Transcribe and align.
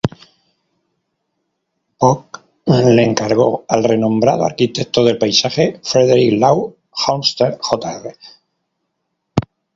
Bok 2.05 2.39
le 2.95 3.03
encargó 3.03 3.65
al 3.67 3.83
renombrado 3.83 4.45
arquitecto 4.45 5.03
del 5.03 5.19
paisaje 5.19 5.79
Frederick 5.83 6.39
Law 6.39 6.75
Olmsted, 7.07 7.59
Jr. 7.59 8.17